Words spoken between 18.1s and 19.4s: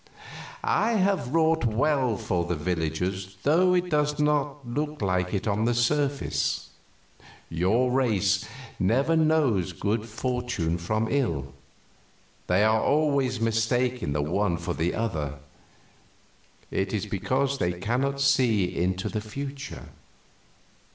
see into the